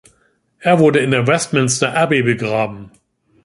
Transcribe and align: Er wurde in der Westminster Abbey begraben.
Er 0.57 0.79
wurde 0.79 0.97
in 0.97 1.11
der 1.11 1.27
Westminster 1.27 1.93
Abbey 1.95 2.23
begraben. 2.23 2.89